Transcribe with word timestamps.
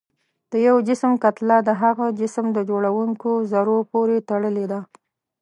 د 0.51 0.53
یو 0.67 0.75
جسم 0.87 1.11
کتله 1.23 1.57
د 1.67 1.69
هغه 1.81 2.05
جسم 2.19 2.45
د 2.53 2.59
جوړوونکو 2.69 3.31
ذرو 3.51 3.77
پورې 3.91 4.17
تړلې 4.29 4.65
ده. 4.71 4.79